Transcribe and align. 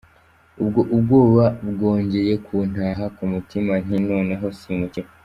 Ubwo 0.61 0.79
ubwoba 0.95 1.45
bwongeye 1.69 2.33
kuntaha, 2.45 3.03
ku 3.15 3.23
mutima 3.33 3.71
nti 3.83 3.95
noneho 4.09 4.45
simukira. 4.59 5.09